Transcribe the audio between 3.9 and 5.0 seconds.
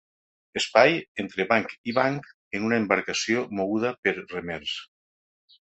per remers.